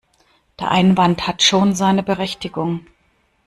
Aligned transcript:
Der 0.59 0.71
Einwand 0.71 1.27
hat 1.27 1.43
schon 1.43 1.75
seine 1.75 2.01
Berechtigung. 2.01 2.87